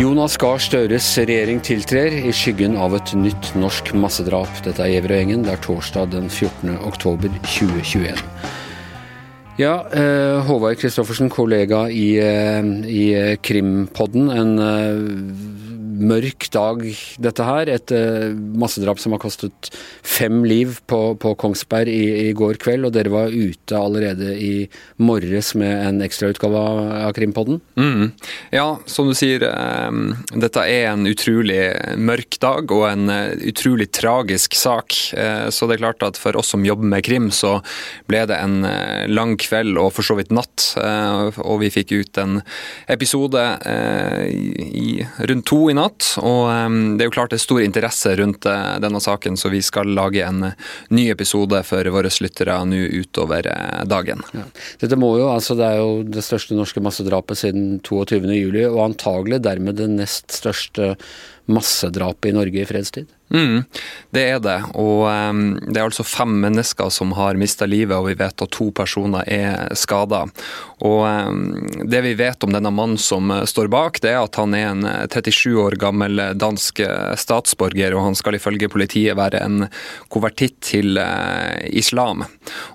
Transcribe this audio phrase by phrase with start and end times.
[0.00, 4.62] Jonas Gahr Støres regjering tiltrer i skyggen av et nytt norsk massedrap.
[4.62, 5.42] Dette er Gjevrøy-gjengen.
[5.42, 6.78] Det er torsdag den 14.
[6.86, 8.22] oktober 2021.
[9.58, 14.30] Ja, eh, Håvard Christoffersen, kollega i, eh, i Krimpodden.
[14.30, 15.69] En eh,
[16.00, 16.82] mørk dag,
[17.20, 17.70] dette her.
[17.70, 19.70] Et uh, massedrap som har kostet
[20.06, 22.88] fem liv på, på Kongsberg i, i, går kveld.
[22.88, 24.52] Og dere var ute allerede i
[25.02, 26.60] morges med en ekstrautgave
[27.06, 27.60] av Krimpodden?
[27.76, 28.10] Mm.
[28.54, 29.44] Ja, som du sier.
[29.50, 31.60] Um, dette er en utrolig
[32.00, 34.96] mørk dag og en uh, utrolig tragisk sak.
[35.14, 37.58] Uh, så det er klart at for oss som jobber med krim, så
[38.10, 38.64] ble det en
[39.10, 40.74] lang kveld og for så vidt natt.
[40.80, 42.40] og vi fikk ut en
[42.90, 46.08] episode i, rundt to i natt natt.
[46.22, 49.50] Og ehm, det er jo klart det er stor interesse rundt eh, denne saken, så
[49.52, 50.56] vi skal lage en eh,
[50.90, 54.22] ny episode for våre lyttere nå utover eh, dagen.
[54.32, 54.46] Ja.
[54.80, 59.42] Dette må jo, altså Det er jo det største norske massedrapet siden 22.07, og antagelig
[59.44, 60.94] dermed det nest største
[61.50, 63.10] massedrapet i Norge i fredstid?
[63.30, 63.62] Mm,
[64.10, 64.56] det er det.
[64.74, 68.52] Og um, det er altså fem mennesker som har mista livet, og vi vet at
[68.56, 70.24] to personer er skada.
[70.82, 71.44] Og um,
[71.86, 74.66] det vi vet om denne mannen som uh, står bak, det er at han er
[74.72, 76.82] en 37 uh, år gammel uh, dansk
[77.22, 79.66] statsborger, og han skal ifølge politiet være en
[80.10, 82.26] konvertitt til uh, islam.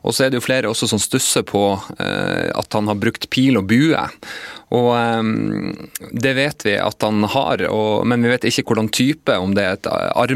[0.07, 3.27] Og så er det jo flere også som stusser på uh, at han har brukt
[3.33, 4.07] pil og bue.
[4.73, 9.35] Og um, Det vet vi at han har, og, men vi vet ikke hvordan type.
[9.35, 9.89] Om det er et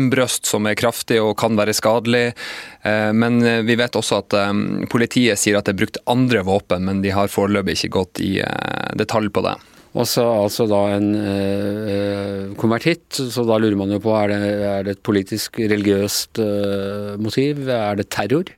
[0.09, 2.33] armbrøst som er kraftig og kan være skadelig.
[2.83, 6.85] Uh, men vi vet også at um, politiet sier at det er brukt andre våpen,
[6.89, 8.39] men de har foreløpig ikke gått i
[8.97, 9.57] detalj på det.
[9.97, 14.39] Og så altså da en eh, konvertitt, så da lurer man jo på er det,
[14.69, 17.63] er det et politisk, religiøst eh, motiv?
[17.73, 18.51] Er det terror?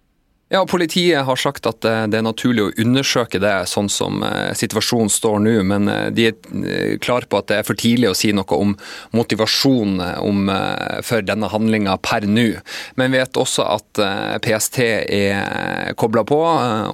[0.53, 4.49] Ja, Politiet har sagt at eh, det er naturlig å undersøke det sånn som eh,
[4.59, 8.17] situasjonen står nå, men eh, de er klar på at det er for tidlig å
[8.19, 8.73] si noe om
[9.15, 10.51] motivasjon om,
[11.07, 12.49] for denne handlinga per nå.
[12.99, 14.01] Men vet også at
[14.43, 16.39] PST er kobla på,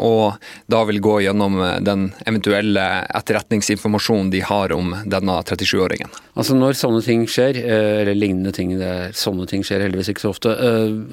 [0.05, 0.37] og
[0.69, 2.85] da vil gå gjennom den eventuelle
[3.17, 6.13] etterretningsinformasjonen de har om denne 37-åringen.
[6.37, 8.75] Altså Når sånne ting skjer, eller lignende ting,
[9.17, 10.55] sånne ting skjer heldigvis ikke så ofte,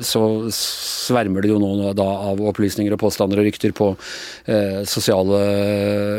[0.04, 3.92] så svermer det jo nå da av av opplysninger og påstander og rykter på
[4.50, 5.40] eh, sosiale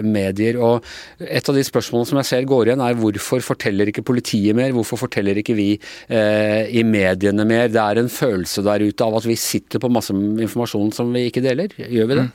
[0.05, 0.59] medier.
[0.59, 0.85] Og
[1.19, 4.73] et av de spørsmålene som jeg ser går igjen, er hvorfor forteller ikke politiet mer?
[4.75, 7.69] Hvorfor forteller ikke vi eh, i mediene mer?
[7.73, 11.27] Det er en følelse der ute av at vi sitter på masse informasjon som vi
[11.29, 11.75] ikke deler.
[11.75, 12.27] Gjør vi det?
[12.29, 12.33] Mm.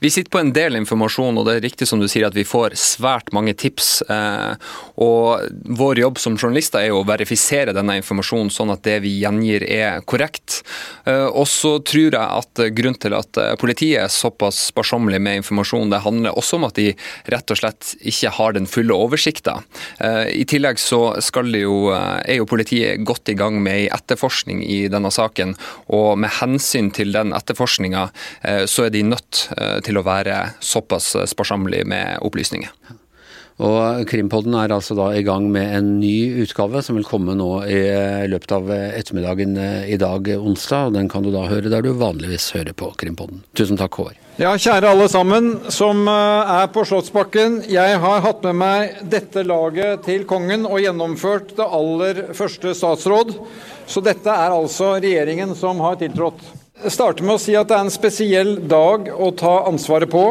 [0.00, 2.46] Vi sitter på en del informasjon, og det er riktig som du sier at vi
[2.48, 4.00] får svært mange tips.
[4.08, 4.54] Eh,
[5.04, 9.18] og vår jobb som journalister er jo å verifisere denne informasjonen, sånn at det vi
[9.22, 10.62] gjengir er korrekt.
[11.08, 15.42] Eh, og så tror jeg at grunnen til at eh, politiet er såpass sparsommelig med
[15.42, 16.92] informasjon, det handler også om at de
[17.32, 19.58] rett og slett ikke har den fulle oversikta.
[19.98, 21.00] I tillegg så
[21.58, 25.54] jo, er jo politiet godt i gang med ei etterforskning i denne saken,
[25.94, 28.08] og med hensyn til den etterforskninga
[28.70, 32.72] så er de nødt Eh, til å være såpass sparsommelig med opplysninger.
[33.58, 37.48] Og Krimpodden er altså da i gang med en ny utgave som vil komme nå
[37.66, 37.80] i
[38.30, 39.58] løpet av ettermiddagen
[39.90, 40.92] i dag, onsdag.
[40.92, 43.42] og Den kan du da høre der du vanligvis hører på Krimpodden.
[43.58, 44.20] Tusen takk, Håvard.
[44.38, 47.56] Ja, kjære alle sammen som eh, er på Slottsbakken.
[47.66, 53.32] Jeg har hatt med meg dette laget til kongen og gjennomført det aller første statsråd.
[53.90, 56.44] Så dette er altså regjeringen som har tiltrådt.
[56.84, 60.22] Jeg starter med å si at det er en spesiell dag å ta ansvaret på.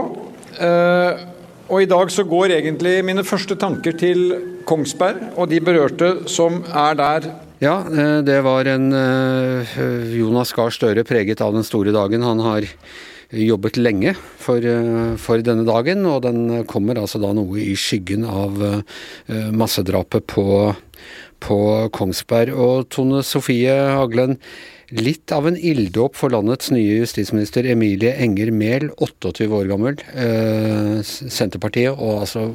[0.56, 1.28] Eh,
[1.68, 4.32] og i dag så går egentlig mine første tanker til
[4.68, 7.28] Kongsberg og de berørte som er der.
[7.64, 9.78] Ja, eh, det var en eh,
[10.20, 12.26] Jonas Gahr Støre preget av den store dagen.
[12.26, 12.68] Han har
[13.28, 14.64] jobbet lenge for,
[15.20, 18.56] for, denne dagen, og den kommer altså da noe i skyggen av
[19.52, 20.46] massedrapet på,
[21.44, 21.58] på
[21.92, 22.56] Kongsberg.
[22.56, 24.38] Og Tone Sofie Haglen,
[24.96, 29.98] Litt av en ilddåp for landets nye justisminister Emilie Enger Mehl, 28 år gammel.
[30.16, 32.54] Eh, Senterpartiet, og altså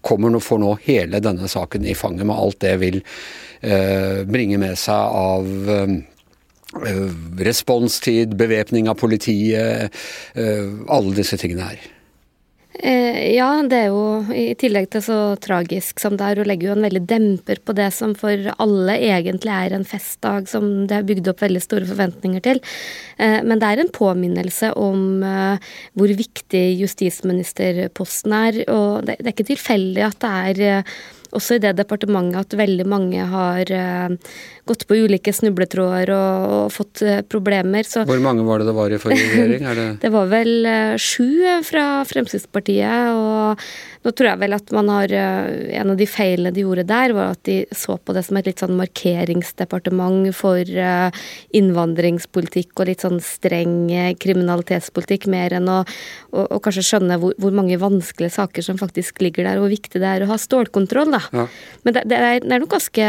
[0.00, 3.00] kommer får nå hele denne saken i fanget med alt det vil
[3.60, 5.96] eh, bringe med seg av eh,
[7.44, 9.92] responstid, bevæpning av politiet,
[10.32, 11.90] alle disse tingene her.
[12.74, 16.70] Eh, ja, det er jo i tillegg til så tragisk som det er, å legge
[16.70, 20.96] jo en veldig demper på det som for alle egentlig er en festdag som det
[20.96, 22.62] er bygd opp veldig store forventninger til.
[23.18, 29.34] Eh, men det er en påminnelse om eh, hvor viktig justisministerposten er, og det er
[29.34, 30.36] ikke tilfeldig at det
[30.72, 30.86] er
[31.32, 33.70] også i det departementet at veldig mange har
[34.68, 37.02] gått på ulike snubletråder og, og fått
[37.32, 37.88] problemer.
[37.88, 39.64] Så Hvor mange var det det var i forrige regjering?
[39.64, 39.88] Det...
[40.04, 40.12] det...
[40.12, 40.68] var vel
[41.00, 43.16] sju fra Fremskrittspartiet.
[43.16, 43.64] og
[44.02, 47.36] nå tror jeg vel at man har En av de feilene de gjorde der, var
[47.36, 50.66] at de så på det som et litt sånn markeringsdepartement for
[51.54, 53.90] innvandringspolitikk og litt sånn streng
[54.22, 55.82] kriminalitetspolitikk, mer enn å,
[56.32, 59.74] å, å kanskje skjønne hvor, hvor, mange vanskelige saker som faktisk ligger der, og hvor
[59.76, 61.14] viktig det er å ha stålkontroll.
[61.14, 61.22] Da.
[61.32, 61.46] Ja.
[61.86, 63.08] Men det, det, er, det er nok ganske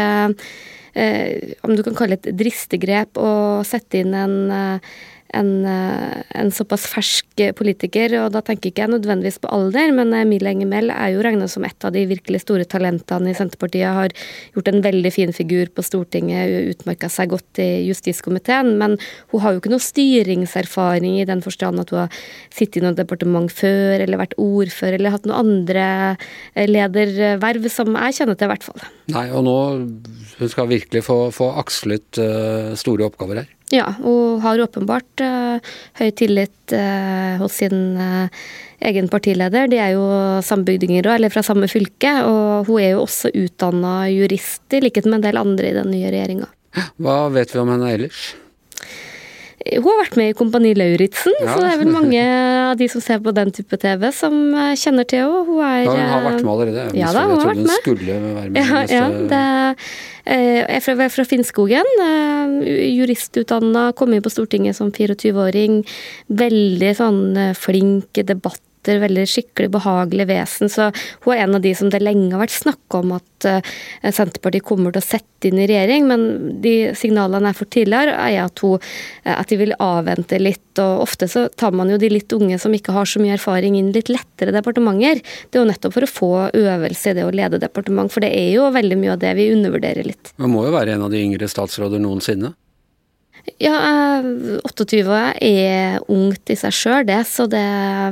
[0.94, 2.82] eh, om du kan kalle det et dristig
[3.18, 3.30] å
[3.66, 4.94] sette inn en eh,
[5.34, 10.14] en, eh, en, såpass fersk politiker, og da tenker ikke jeg nødvendigvis på alder, men
[10.16, 13.90] Emilie Enger Mehl er jo regnet som et av de virkelig store talentene i Senterpartiet.
[13.94, 14.14] Har
[14.54, 18.76] gjort en veldig fin figur på Stortinget, utmerka seg godt i justiskomiteen.
[18.80, 18.96] Men
[19.32, 22.20] hun har jo ikke noe styringserfaring i den forstand at hun har
[22.54, 25.88] sittet i noe departement før, eller vært ordfører, eller hatt noen andre
[26.54, 28.86] eh, lederverv som jeg kjenner til, i hvert fall.
[29.14, 29.58] Nei, og nå
[30.38, 32.22] hun skal virkelig få, få akslet
[32.78, 33.52] store oppgaver her.
[33.72, 38.28] Ja, hun har åpenbart uh, høy tillit uh, hos sin uh,
[38.84, 39.70] egen partileder.
[39.72, 40.04] De er jo
[40.44, 42.12] sambygdinger eller fra samme fylke.
[42.28, 45.92] Og hun er jo også utdanna jurist, i likhet med en del andre i den
[45.94, 46.50] nye regjeringa.
[47.00, 48.32] Hva vet vi om henne ellers?
[49.64, 51.54] Hun har vært med i Kompani Lauritzen, ja.
[51.54, 52.24] så det er vel mange
[52.68, 55.44] av de som ser på den type TV, som eh, kjenner til henne.
[55.48, 56.84] Hun er ja, Hun har vært med allerede.
[56.98, 57.32] Ja, da, hun.
[57.32, 58.60] Jeg trodde hun skulle være med.
[58.60, 59.40] Ja, ja det
[60.26, 61.90] eh, er fra, fra Finnskogen.
[62.08, 65.80] Eh, juristutdanna, kom inn på Stortinget som 24-åring.
[66.44, 67.24] Veldig sånn
[67.56, 70.68] flink debatt søter, veldig skikkelig behagelig vesen.
[70.68, 70.92] Så
[71.24, 73.60] hun er en av de som det lenge har vært snakk om at uh,
[74.02, 78.44] Senterpartiet kommer til å sette inn i regjering, men de signalene jeg får tidligere, er
[78.44, 78.80] at, hun,
[79.26, 80.62] uh, at de vil avvente litt.
[80.82, 83.76] Og ofte så tar man jo de litt unge som ikke har så mye erfaring
[83.78, 85.22] inn litt lettere departementer.
[85.22, 88.32] Det er jo nettopp for å få øvelse i det å lede departement, for det
[88.34, 90.34] er jo veldig mye av det vi undervurderer litt.
[90.42, 92.54] Man må jo være en av de yngre statsråder noensinne?
[93.60, 93.76] Ja,
[94.64, 97.20] 28 er ungt i seg sjøl, det.
[97.28, 97.60] Så det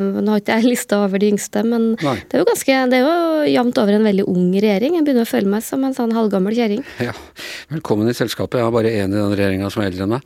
[0.02, 2.18] Nå har ikke jeg lista over de yngste, men Nei.
[2.28, 4.98] det er jo ganske Det er jo jevnt over en veldig ung regjering.
[4.98, 6.84] Jeg begynner å føle meg som en sånn halvgammel kjerring.
[7.08, 7.16] Ja.
[7.72, 8.60] Velkommen i selskapet.
[8.60, 10.22] Jeg har bare én i den regjeringa som er eldre enn meg.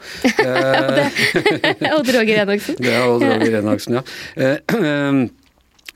[1.97, 2.79] Odd Roger Enoksen.
[2.83, 5.27] Det er Odd Roger Enoksen, ja.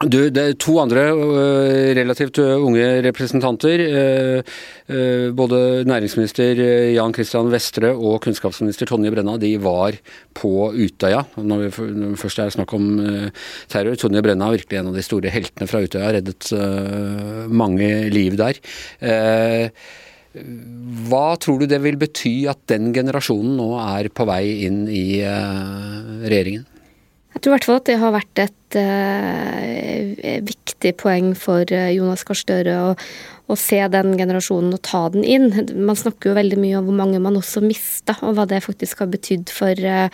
[0.00, 3.82] Du, det er to andre uh, relativt uh, unge representanter.
[3.84, 6.56] Uh, både næringsminister
[6.94, 9.98] Jan Christian Vestre og kunnskapsminister Tonje Brenna de var
[10.32, 11.20] på Utøya.
[11.36, 12.88] Når, vi, først er snakk om
[13.68, 14.00] terror.
[14.00, 16.06] Tonje Brenna er virkelig en av de store heltene fra Utøya.
[16.08, 16.48] Har reddet
[17.52, 18.56] mange liv der.
[21.12, 25.20] Hva tror du det vil bety at den generasjonen nå er på vei inn i
[25.20, 26.79] regjeringen?
[27.40, 31.94] Jeg tror i hvert fall at det har vært et uh, viktig poeng for eh,
[31.96, 32.74] Jonas Gahr Støre
[33.50, 35.50] å, se den generasjonen og ta den inn.
[35.74, 39.04] Man snakker jo veldig mye om hvor mange man også mista, og hva det faktisk
[39.04, 40.08] har betydd for uh,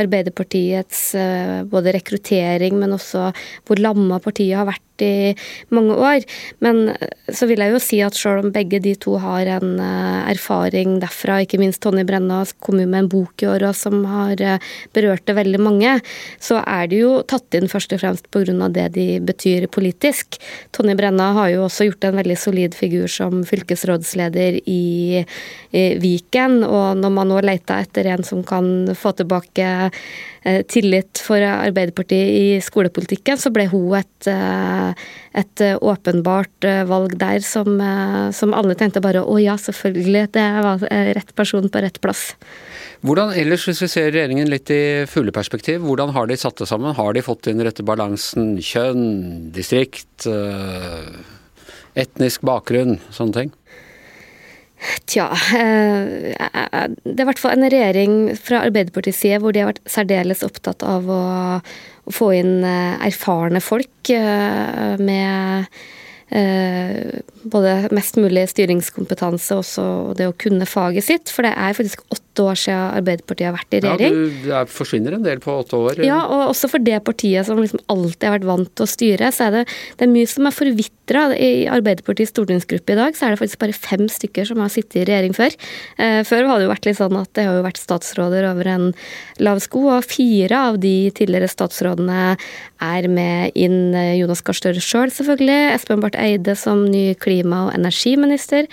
[0.00, 3.30] Arbeiderpartiets uh, både rekruttering, men også
[3.68, 5.34] hvor lamma partiet har vært i
[5.74, 6.24] mange år.
[6.64, 9.74] Men eh, så vil jeg jo si at selv om begge de to har en
[9.82, 14.02] eh, erfaring derfra, ikke minst Tonje Brenna kom jo med en bok i år som
[14.08, 15.96] har eh, berørt det veldig mange,
[16.42, 18.68] så er de jo tatt inn først og fremst pga.
[18.72, 20.38] det de betyr politisk.
[20.74, 25.24] Tonje Brenna har jo også gjort en veldig solid figur som fylkesrådsleder i,
[25.72, 28.66] Viken, og når man nå leter etter en som kan
[28.98, 29.68] få tilbake
[30.68, 34.28] tillit for Arbeiderpartiet i skolepolitikken, så ble hun et
[35.32, 40.26] et eh, åpenbart eh, valg der som, eh, som alle tenkte bare å ja, selvfølgelig,
[40.36, 40.84] det var
[41.16, 42.32] rett person på rett plass.
[43.02, 46.94] Hvordan ellers, hvis vi ser regjeringen litt i fugleperspektiv, hvordan har de satt det sammen?
[46.94, 48.54] Har de fått inn rette balansen?
[48.62, 50.28] Kjønn, distrikt,
[51.98, 53.52] etnisk bakgrunn, sånne ting?
[55.06, 59.82] Tja Det er i hvert fall en regjering fra Arbeiderpartiets side hvor de har vært
[59.86, 61.22] særdeles opptatt av å
[62.10, 65.82] få inn eh, erfarne folk eh, med eh,
[66.32, 71.32] både mest mulig styringskompetanse og det å kunne faget sitt.
[71.32, 74.18] For det er faktisk åtte år siden Arbeiderpartiet har vært i regjering.
[74.48, 76.00] Ja, Det forsvinner en del på åtte år.
[76.06, 79.32] Ja, og også for det partiet som liksom alltid har vært vant til å styre,
[79.34, 79.64] så er det,
[79.98, 81.26] det er mye som er forvitra.
[81.36, 85.02] I Arbeiderpartiets stortingsgruppe i dag så er det faktisk bare fem stykker som har sittet
[85.02, 85.52] i regjering før.
[85.98, 88.70] Eh, før har det jo vært litt sånn at det har jo vært statsråder over
[88.72, 88.88] en
[89.42, 92.36] lav sko, og fire av de tidligere statsrådene
[92.82, 93.92] er med inn.
[93.92, 95.60] Eh, Jonas Gahr Støre sjøl, selv, selvfølgelig.
[95.74, 98.68] Espen Barth Eide som ny klima- og energiminister.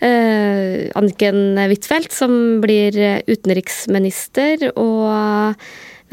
[0.00, 2.96] Eh, Anniken Huitfeldt som blir
[3.26, 4.70] utenriksminister.
[4.74, 5.56] Og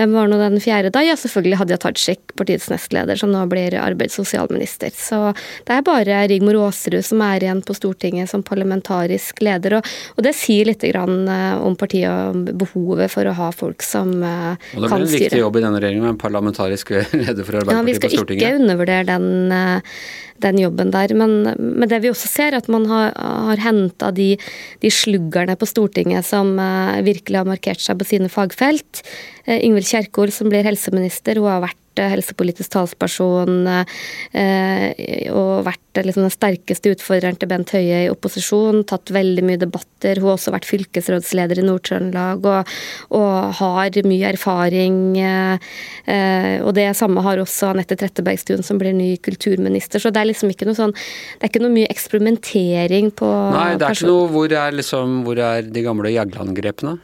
[0.02, 1.04] Hvem var nå den fjerde da?
[1.06, 4.90] Ja, selvfølgelig Hadia Tajik, partiets nestleder, som nå blir arbeids- og sosialminister.
[4.98, 5.20] Så
[5.68, 9.78] det er bare Rigmor Aasrud som er igjen på Stortinget som parlamentarisk leder.
[9.78, 11.30] Og, og det sier litt grann
[11.62, 14.82] om partiet og behovet for å ha folk som kan styre.
[14.82, 17.70] Og det blir en viktig jobb i denne regjeringen med en parlamentarisk leder for Arbeiderpartiet
[17.70, 17.78] på Stortinget.
[17.78, 19.30] Ja, Vi skal ikke undervurdere den
[20.42, 21.14] den jobben der.
[21.18, 24.34] Men, men, det vi også ser, at man har, har henta de,
[24.82, 26.56] de, sluggerne på Stortinget som
[27.06, 29.04] virkelig har markert seg på sine fagfelt.
[29.46, 36.06] Ingvild Kjerkol, som blir helseminister, hun har vært Eh, helsepolitisk talsperson eh, og vært eh,
[36.08, 38.86] liksom den sterkeste utfordreren til Bent Høie i opposisjon.
[38.88, 40.22] Tatt veldig mye debatter.
[40.22, 42.72] Hun har også vært fylkesrådsleder i Nord-Trøndelag og,
[43.20, 44.96] og, har mye erfaring.
[45.20, 50.00] Og det samme har også Anette Trettebergstuen, som blir ny kulturminister.
[50.00, 53.70] Så det er liksom ikke noe sånn Det er ikke noe mye eksperimentering på Nei,
[53.76, 56.98] det er ikke noe Hvor er, liksom, hvor er de gamle Jagland-grepene?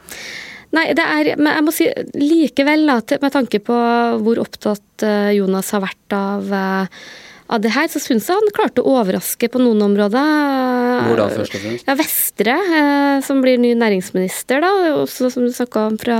[0.76, 1.86] Nei, det er Men jeg må si
[2.18, 3.78] likevel, da, med tanke på
[4.24, 7.00] hvor opptatt eh, Jonas har vært av eh,
[7.48, 11.06] av det her, så syns jeg han klarte å overraske på noen områder.
[11.06, 11.86] Hvor da, først og fremst?
[11.88, 14.72] Ja, Vestre, eh, som blir ny næringsminister, da.
[14.98, 16.18] Også som du snakka om fra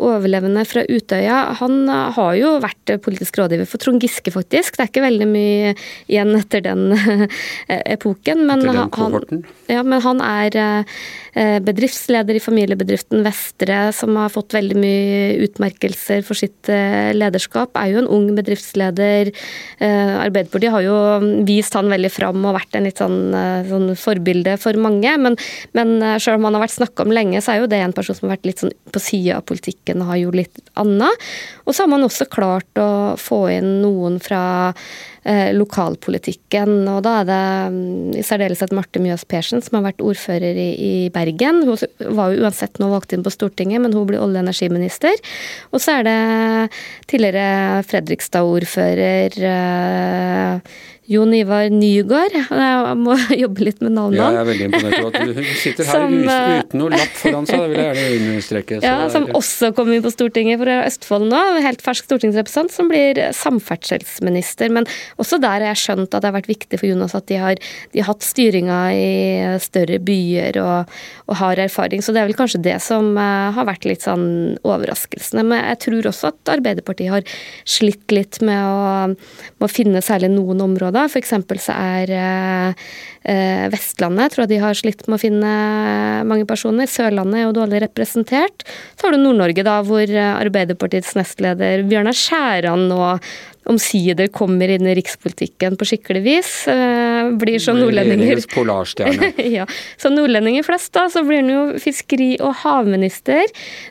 [0.00, 1.38] overlevende fra Utøya.
[1.60, 4.76] Han har jo vært politisk rådgiver for Trond Giske, faktisk.
[4.76, 5.74] Det er ikke veldig mye
[6.10, 6.94] igjen etter den
[7.94, 8.44] epoken.
[8.48, 9.42] Men, etter den?
[9.42, 15.20] Han, ja, men han er eh, bedriftsleder i familiebedriften Vestre, som har fått veldig mye
[15.46, 17.76] utmerkelser for sitt eh, lederskap.
[17.78, 19.32] Er jo en ung bedriftsleder.
[19.78, 20.98] Eh, Arbeiderpartiet har jo
[21.48, 23.20] vist han veldig fram og vært en litt sånn,
[23.68, 25.14] sånn forbilde for mange.
[25.20, 25.38] Men,
[25.76, 28.16] men selv om han har vært snakka om lenge, så er jo det en person
[28.16, 31.10] som har vært litt sånn på sida av politikken politikken har gjort litt annet.
[31.66, 34.72] Og så har man også klart å få inn noen fra
[35.24, 36.88] eh, lokalpolitikken.
[36.88, 37.42] Og da er det
[37.72, 41.64] mm, i særdeleshet Marte Mjøs Persen, som har vært ordfører i, i, Bergen.
[41.66, 41.76] Hun
[42.16, 45.16] var jo uansett nå valgt inn på Stortinget, men hun blir olje- og energiminister.
[45.72, 46.20] Og så er det
[47.10, 52.36] tidligere Fredrikstad-ordfører eh, Jon Ivar Nygaard.
[52.38, 54.20] Jeg må jobbe litt med navnet.
[54.20, 57.16] Ja, jeg er veldig imponert over at du sitter her som, uten, uten noe lapp
[57.18, 58.78] foran seg, det vil jeg gjerne understreke.
[58.90, 63.18] Ja, Som også kom inn på Stortinget fra Østfold nå, helt fersk stortingsrepresentant, som blir
[63.34, 64.70] samferdselsminister.
[64.70, 64.86] Men
[65.20, 67.58] også der har jeg skjønt at det har vært viktig for Jonas at de har,
[67.90, 69.10] de har hatt styringa i
[69.62, 70.94] større byer og,
[71.26, 72.06] og, har erfaring.
[72.06, 74.28] Så det er vel kanskje det som uh, har vært litt sånn
[74.62, 75.42] overraskelsene.
[75.42, 77.36] Men jeg tror også at Arbeiderpartiet har
[77.66, 81.08] slitt litt med å, med å finne særlig noen områder områder.
[81.08, 81.64] F.eks.
[81.64, 82.88] så er eh,
[83.24, 85.52] eh, Vestlandet tror jeg de har slitt med å finne
[86.28, 86.86] mange personer.
[86.90, 88.64] Sørlandet er jo dårlig representert.
[88.96, 93.16] Så har du Nord-Norge, da, hvor Arbeiderpartiets nestleder Bjørnar Skjæran nå
[93.70, 96.50] omsider kommer inn i rikspolitikken på skikkelig vis.
[96.70, 98.40] Eh, blir som nordlendinger
[99.56, 99.66] ja,
[100.00, 103.46] Som nordlendinger flest, da, så blir han jo fiskeri- og havminister.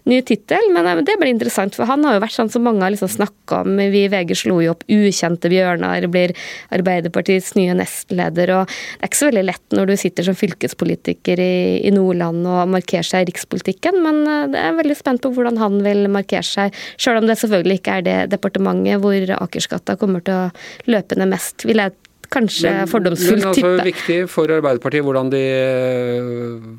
[0.10, 2.84] Ny tittel, men eh, det blir interessant, for han har jo vært sånn som mange
[2.86, 3.80] har liksom snakka om.
[3.80, 6.36] Vi i VG slo jo opp ukjente Bjørnar, blir
[6.76, 8.54] Arbeiderpartiets nye nestleder.
[8.58, 11.56] og Det er ikke så veldig lett når du sitter som fylkespolitiker i,
[11.88, 15.60] i Nordland og markerer seg i rikspolitikken, men eh, det er veldig spent på hvordan
[15.62, 19.98] han vil markere seg, sjøl om det selvfølgelig ikke er det departementet hvor Aker Akersgata
[20.02, 21.94] kommer til å løpe ned mest, vil jeg
[22.30, 23.66] kanskje men, fordomsfullt tippe.
[23.66, 25.44] Men altså viktig for Arbeiderpartiet hvordan de,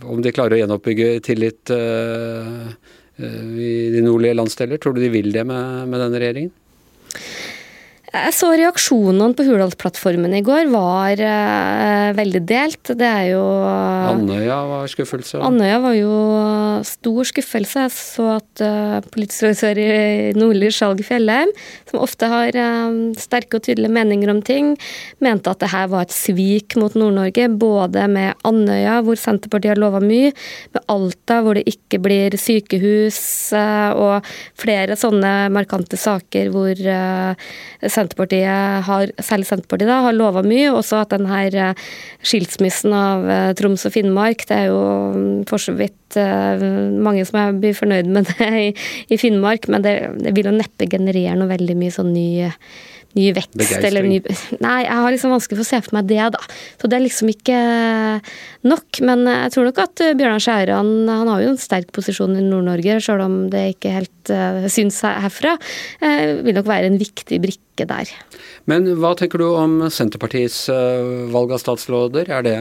[0.06, 2.70] om de klarer å gjenoppbygge tillit uh,
[3.20, 4.80] i de nordlige landsdeler.
[4.80, 6.54] Tror du de vil det med, med denne regjeringen?
[8.10, 12.90] Jeg så reaksjonene på Hurdalsplattformen i går var uh, veldig delt.
[12.98, 13.42] Det er jo
[14.10, 15.38] Andøya var skuffelse?
[15.46, 16.16] Andøya var jo
[16.88, 17.84] stor skuffelse.
[17.86, 21.52] Jeg så at uh, politisk rådgiver i Nordli, Skjalg Fjellheim,
[21.92, 24.72] som ofte har uh, sterke og tydelige meninger om ting,
[25.22, 27.46] mente at det her var et svik mot Nord-Norge.
[27.62, 30.34] Både med Andøya, hvor Senterpartiet har lova mye,
[30.74, 33.22] med Alta, hvor det ikke blir sykehus,
[33.54, 34.26] og
[34.58, 40.70] flere sånne markante saker hvor Senterpartiet har, særlig Senterpartiet da, har lova mye.
[40.72, 41.74] Også at denne eh,
[42.22, 44.80] skilsmissen av eh, Troms og Finnmark, det er jo
[45.14, 46.64] mm, for så vidt eh,
[47.00, 48.74] mange som blir fornøyd med det
[49.12, 52.28] i Finnmark, men det, det vil jo neppe generere noe veldig mye sånn ny
[53.18, 54.20] ny vekst eller ny
[54.64, 56.40] Nei, jeg har liksom vanskelig for å se for meg det, da.
[56.80, 57.58] Så det er liksom ikke
[58.70, 59.00] nok.
[59.06, 63.00] Men jeg tror nok at Bjørnar Skjæran han har jo en sterk posisjon i Nord-Norge,
[63.02, 65.56] sjøl om det ikke helt uh, syns herfra.
[66.02, 68.12] Uh, vil nok være en viktig brikke der.
[68.70, 72.30] Men hva tenker du om Senterpartiets uh, valg av statsråder?
[72.30, 72.56] Er det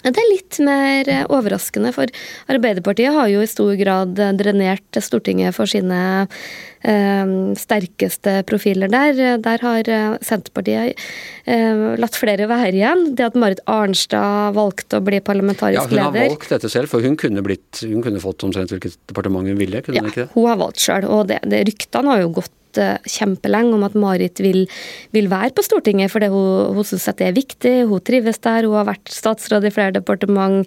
[0.00, 2.10] Det er litt mer eh, overraskende, for
[2.50, 9.20] Arbeiderpartiet har jo i stor grad eh, drenert Stortinget for sine eh, sterkeste profiler der.
[9.44, 10.96] Der har eh, Senterpartiet
[11.44, 13.10] eh, latt flere være igjen.
[13.18, 16.92] Det at Marit Arnstad valgte å bli parlamentarisk leder Ja, Hun har valgt dette selv,
[16.92, 20.14] for hun kunne, blitt, hun kunne fått omtrent hvilket departement hun ville, kunne ja, hun
[20.14, 20.32] ikke det?
[20.36, 24.40] Hun har valgt sjøl, og det, det ryktene har jo gått kjempelenge om at Marit
[24.42, 24.66] vil,
[25.16, 27.74] vil være på Stortinget, fordi hun, hun syns det er viktig.
[27.90, 30.62] Hun trives der, hun har vært statsråd i flere departement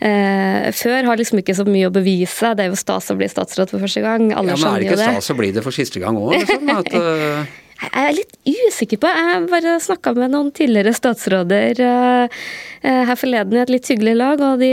[0.00, 1.08] eh, før.
[1.10, 2.54] Har liksom ikke så mye å bevise.
[2.56, 4.30] Det er jo stas å bli statsråd for første gang.
[4.32, 6.36] Alle ja, men er det ikke stas å bli det for siste gang òg?
[6.38, 7.42] Liksom, at, uh,
[7.82, 12.42] Jeg er litt usikker på Jeg bare snakka med noen tidligere statsråder uh,
[12.82, 14.70] her forleden i et litt hyggelig lag, og de,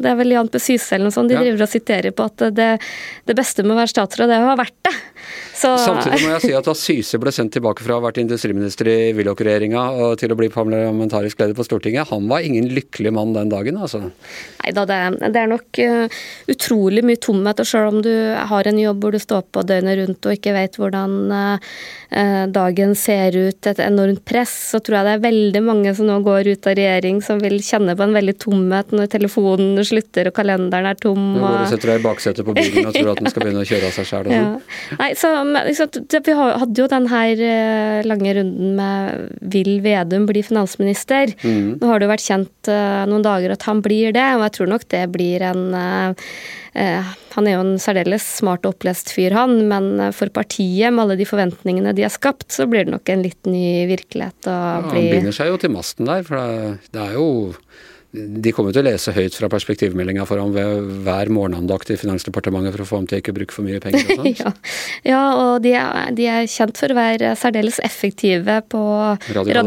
[0.00, 0.60] det er vel Jan P.
[0.62, 1.42] Syse eller noe sånt, de Ja.
[1.44, 2.70] driver og siterer på at det,
[3.28, 4.94] det beste med å være statsråd er å ha vært det.
[5.58, 8.20] Så, Samtidig må jeg si at da Syse ble sendt tilbake fra å ha vært
[8.22, 9.82] industriminister i Willoch-regjeringa
[10.20, 14.04] til å bli parlamentarisk leder på Stortinget, han var ingen lykkelig mann den dagen, altså.
[14.62, 14.98] Nei da, det,
[15.34, 16.20] det er nok uh,
[16.52, 17.62] utrolig mye tomhet.
[17.62, 18.12] Og selv om du
[18.52, 21.74] har en jobb hvor du står på døgnet rundt og ikke vet hvordan uh,
[22.54, 26.20] dagen ser ut, et enormt press, så tror jeg det er veldig mange som nå
[26.26, 30.36] går ut av regjering som vil kjenne på en veldig tomhet når telefonen slutter og
[30.38, 31.34] kalenderen er tom.
[31.36, 33.64] Du går og setter deg i baksetet på bilen og tror at den skal begynne
[33.64, 34.44] å kjøre av seg sjæl og Ja.
[34.44, 34.98] sånn.
[35.00, 35.90] Nei, så, men, liksom,
[36.26, 41.34] Vi hadde jo den her eh, lange runden med Vil Vedum bli finansminister?
[41.42, 41.78] Mm.
[41.80, 44.56] Nå har det jo vært kjent eh, noen dager at han blir det, og jeg
[44.58, 49.34] tror nok det blir en eh, Han er jo en særdeles smart og opplest fyr,
[49.34, 53.10] han, men for partiet, med alle de forventningene de har skapt, så blir det nok
[53.10, 57.04] en litt ny virkelighet å Ja, han binder seg jo til masten der, for det
[57.04, 57.28] er jo
[58.08, 62.72] de kommer til å lese høyt fra perspektivmeldinga for ham ved hver morgenandakt i Finansdepartementet
[62.72, 64.52] for å få ham til å ikke bruke for mye penger og ja.
[65.04, 68.80] ja, og de er, de er kjent for å være særdeles effektive på
[69.36, 69.58] Radikalisering.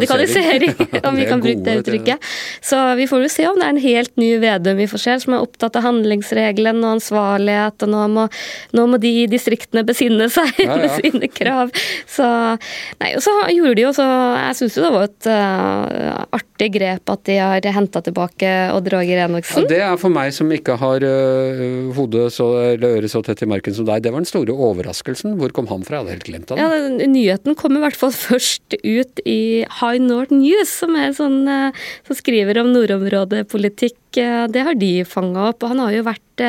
[0.74, 2.32] radikalisering, om vi kan bruke det uttrykket.
[2.66, 5.16] Så vi får jo se om det er en helt ny Vedum vi får se,
[5.22, 8.26] som er opptatt av handlingsregelen og ansvarlighet, og nå må,
[8.74, 11.70] nå må de i distriktene besinne seg Ja, med sine krav.
[12.10, 14.06] Så Nei, og så gjorde de jo så
[14.48, 18.88] Jeg syns jo det var et uh, artig grep at de har henta tilbake Odd
[18.94, 19.28] Roger Ja,
[19.68, 23.50] det er for meg som ikke har uh, hodet så, eller øret så tett i
[23.50, 25.36] marken som deg, det var den store overraskelsen.
[25.38, 26.00] Hvor kom han fra?
[26.00, 30.00] Jeg hadde helt glemt Ja, den- Nyheten kom i hvert fall først ut i High
[30.02, 31.72] North News, som er sånn uh,
[32.08, 34.00] som skriver om nordområdepolitikk.
[34.18, 35.64] Uh, Det har de fanga opp.
[35.64, 36.46] Og han har jo vært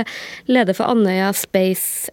[0.48, 2.08] leder for Andøya Space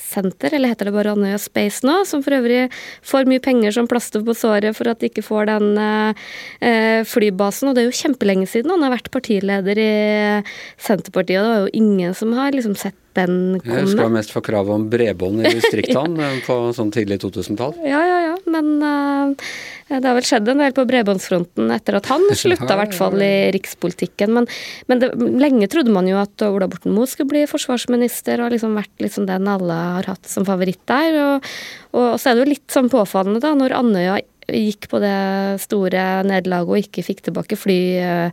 [0.00, 2.66] Center, eller heter det bare Andøya Space nå, som for øvrig
[3.06, 7.70] får mye penger som plaster på såret for at de ikke får den eh, flybasen.
[7.70, 9.94] Og det er jo kjempelenge siden han har vært partileder i
[10.82, 13.70] Senterpartiet, og det var jo ingen som har liksom sett den kom.
[13.70, 16.32] Jeg husker mest for kravet om bredbånd i distriktene ja.
[16.46, 17.76] på sånn tidlig 2000-tall.
[17.86, 19.48] Ja, ja, ja, men uh,
[19.88, 23.24] det har vel skjedd en del på bredbåndsfronten etter at han slutta, i hvert fall
[23.24, 24.34] i rikspolitikken.
[24.38, 24.48] Men,
[24.90, 28.76] men det, lenge trodde man jo at Ola Borten Moe skulle bli forsvarsminister, og liksom
[28.78, 31.18] vært liksom den alle har hatt som favoritt der.
[31.22, 31.50] Og,
[31.94, 36.22] og så er det jo litt sånn påfallende, da, når Andøya gikk på det store
[36.26, 38.32] nederlaget og ikke fikk tilbake flybasen,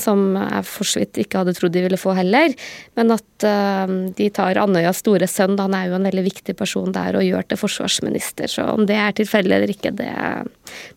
[0.00, 2.48] som jeg for så vidt ikke hadde trodd de ville få heller.
[2.98, 3.86] Men at eh,
[4.18, 7.44] de tar Andøyas store sønn, han er jo en veldig viktig person der, og gjør
[7.50, 8.46] til forsvarsminister.
[8.50, 10.12] Så om det er tilfelle eller ikke, det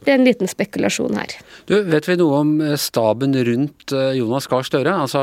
[0.03, 1.29] blir en liten spekulasjon her.
[1.69, 4.93] Du, Vet vi noe om staben rundt Jonas Gahr Støre?
[5.07, 5.21] Altså,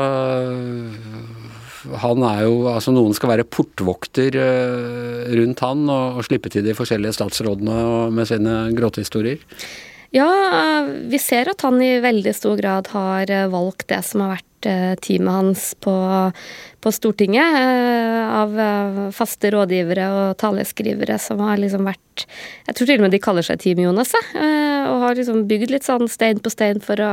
[2.03, 6.65] han er jo, altså Noen skal være portvokter øh, rundt han og, og slippe til
[6.67, 9.43] de forskjellige statsrådene med sine gråtehistorier.
[10.15, 10.27] Ja,
[11.11, 14.69] vi ser at han i veldig stor grad har eh, valgt det som har vært
[14.69, 15.95] eh, teamet hans på,
[16.83, 22.23] på Stortinget, eh, av eh, faste rådgivere og taleskrivere som har liksom vært
[22.69, 25.75] Jeg tror til og med de kaller seg Team Jonas, eh, og har liksom bygd
[25.75, 27.11] litt sånn stein på stein for å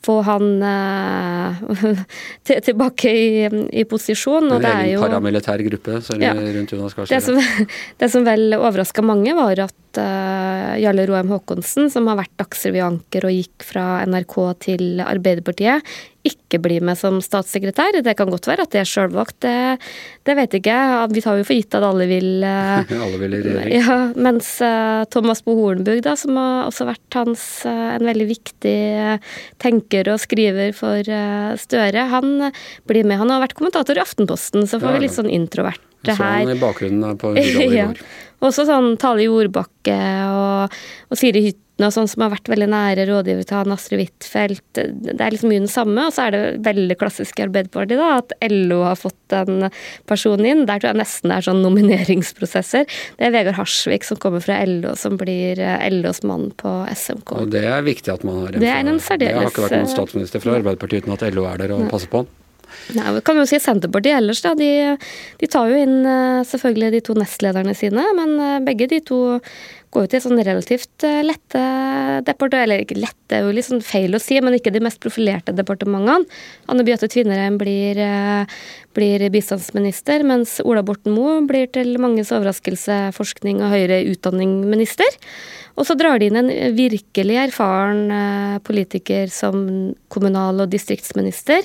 [0.00, 1.58] få han eh,
[2.48, 3.26] til- tilbake i,
[3.82, 4.46] i posisjon.
[4.48, 6.32] En Og det er egen jo paramilitær gruppe så Ja.
[6.34, 7.42] rundt Jonas Gahr det Støre.
[7.44, 7.66] som,
[8.00, 13.26] det som vel overraska mange, var at eh, Jarle Roem Haakonsen, som har vært Dagsrevy-anker
[13.28, 15.84] og gikk fra NRK til Arbeiderpartiet,
[16.24, 18.00] ikke blir med som statssekretær.
[18.04, 19.78] Det kan godt være at det er sjølvalgt, det,
[20.28, 20.78] det vet jeg ikke.
[21.14, 23.76] Vi tar jo for gitt at alle vil uh, Alle vil i regjering.
[23.80, 28.28] ja, mens eh, Thomas Bo Hornburg, da, som har også vært hans eh, en veldig
[28.28, 33.22] viktig eh, tenker og skriver for eh, Støre, han eh, blir med.
[33.22, 36.44] Han har vært kommentator i Aftenposten, så får Ja, vi litt sånn introverte Så her.
[36.44, 37.88] Sånn i bakgrunnen på Hurdal i Ja.
[37.90, 38.04] går.
[38.40, 39.96] Også sånn Tale Jordbakke
[40.32, 40.78] og,
[41.12, 44.64] og Siri Hytten og sånn som har vært veldig nære rådgiver til han Astrid Huitfeldt.
[44.76, 46.06] Det er liksom mye den samme.
[46.08, 49.70] Og så er det veldig klassisk i Arbeiderpartiet da, at LO har fått en
[50.10, 50.66] person inn.
[50.68, 52.84] Der tror jeg nesten det er sånn nomineringsprosesser.
[53.16, 57.32] Det er Vegard Harsvik som kommer fra LO, som blir eh, LOs mann på SMK.
[57.46, 59.32] Og det er viktig at man har en, det er en særdeles...
[59.36, 62.12] Det har ikke vært noen statsminister fra Arbeiderpartiet uten at LO er der og passer
[62.12, 62.32] på han.
[62.96, 64.54] Nei, vi kan jo si Senterpartiet ellers, da.
[64.58, 64.70] De,
[65.40, 69.20] de, tar jo inn eh, selvfølgelig de to nestlederne sine, men eh, begge de to
[69.90, 71.62] går jo til sånn relativt eh, lette
[72.26, 74.82] departementer, eller ikke lette, det er jo litt sånn feil å si, men ikke de
[74.82, 76.26] mest profilerte departementene.
[76.70, 77.98] Anne Beate Tvinnereim blir,
[78.96, 85.18] blir bistandsminister, mens Ola Borten Moe blir til manges overraskelse forskning og høyere utdanning-minister.
[85.78, 89.62] Og så drar de inn en virkelig erfaren eh, politiker som
[90.12, 91.64] kommunal- og distriktsminister,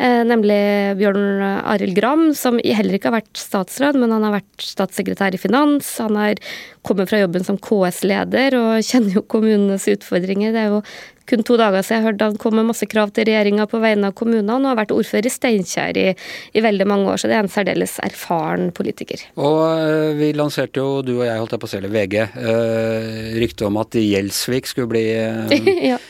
[0.00, 0.58] eh, nemlig
[0.98, 5.42] Bjørn Arild Gram, som heller ikke har vært statsråd, men han har vært statssekretær i
[5.42, 5.94] finans.
[6.02, 6.40] Han har
[6.82, 10.56] kommet fra jobben som KS-leder og kjenner jo kommunenes utfordringer.
[10.56, 10.82] Det er jo
[11.28, 14.10] kun to dager siden jeg hørte han kom med masse krav til regjeringa på vegne
[14.10, 16.06] av kommunene, og har vært ordfører i Steinkjer i,
[16.52, 19.22] i, veldig mange år, så det er en særdeles erfaren politiker.
[19.40, 23.20] Og øh, vi lanserte jo, du og jeg holdt jeg på å selge VG, øh,
[23.42, 26.00] ryktet om at Gjelsvik skulle bli øh, ja.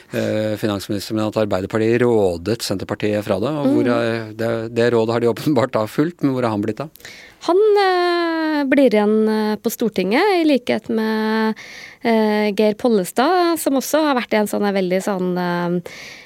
[0.61, 3.53] finansminister, men at Arbeiderpartiet rådet Senterpartiet fra det.
[3.53, 4.33] og hvor, mm.
[4.39, 6.93] det, det rådet har de åpenbart da fulgt, men hvor har han blitt av?
[7.43, 7.59] Han
[8.71, 11.23] blir igjen på Stortinget, i likhet med
[11.53, 11.55] Eh,
[12.03, 15.29] Geir Pollestad, som også har vært en sånn veldig sånn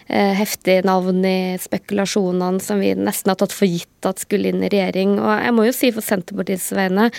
[0.09, 4.53] eh, eh, heftig navn i spekulasjonene som vi nesten har tatt for gitt at skulle
[4.53, 5.19] inn i regjering.
[5.21, 7.11] Og jeg må jo si for Senterpartiets vegne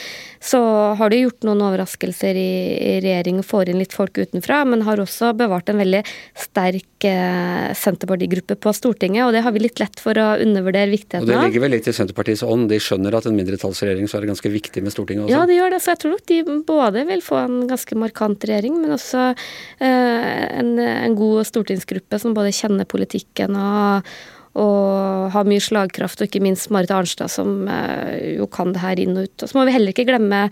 [0.44, 0.62] så
[0.98, 4.86] har de gjort noen overraskelser i, i regjering og får inn litt folk utenfra, men
[4.88, 6.04] har også bevart en veldig
[6.38, 11.26] sterk eh, Senterpartigruppe på Stortinget, og det har vi litt lett for å undervurdere viktigheten
[11.26, 11.28] av.
[11.28, 14.26] Og det ligger vel litt i Senterpartiets ånd, de skjønner at en mindretallsregjering så er
[14.26, 15.36] det ganske viktig med Stortinget også?
[15.36, 18.48] Ja, det gjør det, så jeg tror nok de både vil få en ganske markant
[18.48, 24.12] regjering, men også eh, en, en, god stortingsgruppe som både kjenner politikken og,
[24.58, 29.02] og har mye slagkraft, og ikke minst Marit Arnstad, som eh, jo kan det her
[29.02, 29.44] inn og ut.
[29.44, 30.48] Og så må vi heller ikke glemme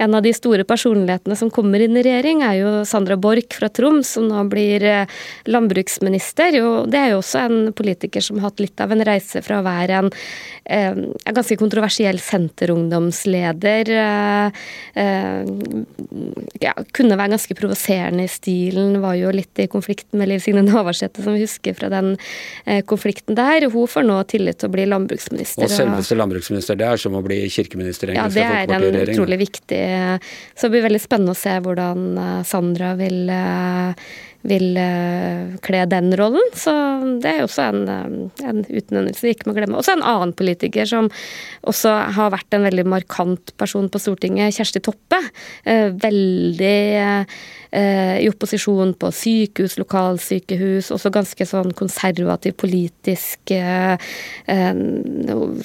[0.00, 3.68] en av de store personlighetene som kommer inn i regjering, er jo Sandra Borch fra
[3.68, 5.18] Troms, som nå blir eh,
[5.50, 6.56] landbruksminister.
[6.56, 9.60] Jo, det er jo også en politiker som har hatt litt av en reise fra
[9.60, 10.10] å være en,
[10.64, 13.92] eh, en ganske kontroversiell senterungdomsleder.
[16.60, 20.62] Ja, kunne være ganske provoserende i stilen, var jo litt i konflikten med Liv Signe
[20.64, 22.14] Navarsete, som vi husker fra den
[22.88, 23.70] konflikten der der.
[23.70, 25.66] Hun får nå tillit til å bli landbruksminister.
[25.66, 28.12] Og selveste landbruksminister, det er som å bli kirkeminister?
[28.16, 29.80] Ja, det er en utrolig viktig
[30.54, 34.10] Så det blir veldig spennende å se hvordan eh, Sandra vil eh,
[34.46, 36.52] vil uh, kle den rollen.
[36.56, 36.72] Så
[37.20, 37.80] det er jo også en,
[38.40, 39.78] en utnevnelse vi ikke må glemme.
[39.78, 41.10] Også en annen politiker som
[41.68, 45.20] også har vært en veldig markant person på Stortinget, Kjersti Toppe.
[45.68, 46.76] Uh, veldig
[47.70, 53.52] i opposisjon på sykehus, lokalsykehus, også ganske sånn konservativ politisk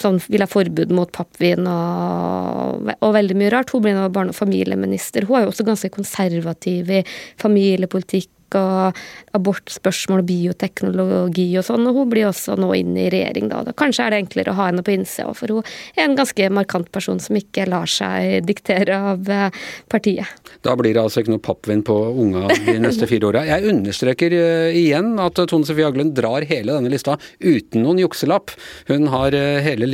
[0.03, 3.73] Sånn vil ha forbud mot pappvin og, og, veldig mye rart.
[3.73, 5.25] Hun blir nå barne- og familieminister.
[5.25, 7.01] Hun er jo også ganske konservativ i
[7.41, 8.99] familiepolitikk og
[9.35, 11.87] abortspørsmål, bioteknologi og sånn.
[11.89, 13.63] Og hun blir også nå inn i regjering da.
[13.77, 16.91] Kanskje er det enklere å ha henne på innsida, for hun er en ganske markant
[16.95, 20.51] person som ikke lar seg diktere av eh, partiet.
[20.65, 23.43] Da blir det altså ikke noe pappvin på unga de neste fire åra.
[23.47, 28.53] Jeg understreker eh, igjen at Tone Sofie Aglen drar hele denne lista uten noen jukselapp.
[28.89, 29.89] Hun har eh, hele,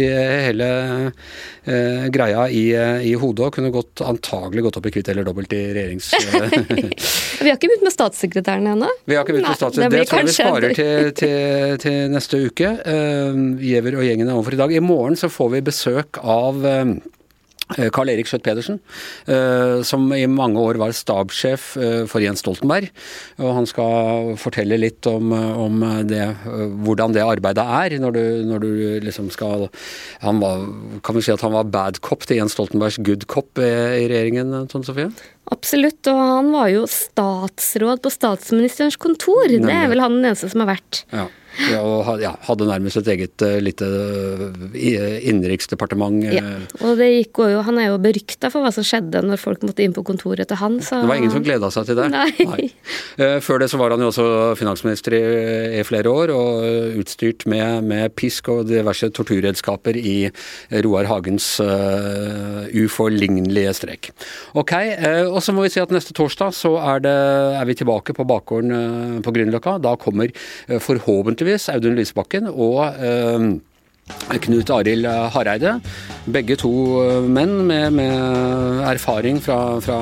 [0.48, 0.70] hele
[1.66, 2.66] eh, greia i,
[3.12, 6.12] i, hodet og kunne godt, antagelig gått opp i kvitt eller dobbelt i regjerings...
[7.42, 8.90] Vi har ikke begynt med statssekretær statssekretæren ennå?
[9.06, 9.92] Vi har ikke begynt på statssekretæren.
[9.92, 12.76] Det, det tror jeg vi sparer til, til, til, neste uke.
[12.86, 14.76] Uh, Giæver og gjengen er overfor i dag.
[14.76, 16.94] I morgen så får vi besøk av uh,
[17.96, 18.82] Karl Erik Skjøtt Pedersen,
[19.88, 21.70] som i mange år var stabssjef
[22.12, 22.90] for Jens Stoltenberg.
[23.40, 26.26] og Han skal fortelle litt om, om det,
[26.84, 28.68] hvordan det arbeidet er, når du, når du
[29.08, 29.70] liksom skal
[30.20, 30.68] han var,
[31.00, 33.72] Kan vi si at han var bad cop til Jens Stoltenbergs good cop i,
[34.04, 35.08] i regjeringen, Tone Sofie?
[35.52, 39.44] Absolutt, og han var jo statsråd på statsministerens kontor.
[39.50, 39.68] Nemlig.
[39.68, 41.04] Det er vel han den eneste som har vært.
[41.12, 41.28] Ja.
[41.60, 46.24] Ja, og ja, hadde nærmest et eget uh, lite uh, innenriksdepartement.
[46.24, 46.36] Uh.
[46.38, 46.46] Ja,
[46.80, 49.84] og det gikk jo, Han er jo berykta for hva som skjedde når folk måtte
[49.84, 50.80] inn på kontoret til han.
[50.84, 51.02] Så...
[51.04, 52.08] Det var ingen som gleda seg til det?
[52.14, 52.32] Nei.
[52.52, 52.70] Nei.
[53.44, 54.28] før det så var han jo også
[54.60, 55.24] finansminister i,
[55.82, 60.16] i flere år, og utstyrt med, med, pisk og diverse torturredskaper i
[60.86, 61.48] Roar Hagens
[62.72, 64.12] uforlignelige strek.
[64.58, 64.74] Ok,
[65.32, 67.16] og så må vi si at neste torsdag så er, det,
[67.60, 69.78] er vi tilbake på bakgården på Grünerløkka.
[69.84, 70.32] Da kommer
[71.42, 73.62] forhåpentligvis Audun Lysbakken og
[74.42, 75.80] Knut Arild Hareide.
[76.32, 80.00] Begge to eh, menn med, med erfaring fra, fra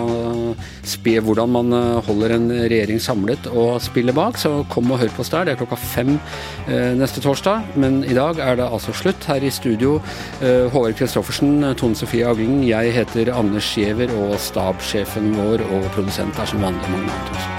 [0.88, 4.40] spe, hvordan man eh, holder en regjering samlet og spiller bak.
[4.42, 5.46] Så kom og hør på oss der.
[5.46, 6.16] Det er klokka fem
[6.68, 7.78] eh, neste torsdag.
[7.80, 9.30] Men i dag er det altså slutt.
[9.30, 10.00] Her i studio
[10.42, 16.40] eh, Håvard Kristoffersen, Tone Sofie Agling, jeg heter Anders Giæver, og stabssjefen vår og produsent
[16.40, 17.59] er som vanlig Magne Antonsen.